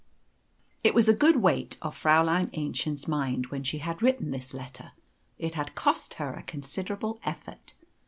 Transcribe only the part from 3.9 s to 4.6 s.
written this